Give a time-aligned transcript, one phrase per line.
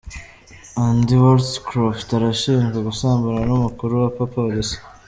[0.83, 4.77] Andy Wolstencroft arashinjwa gusambana n’umukuru w’abapolisi.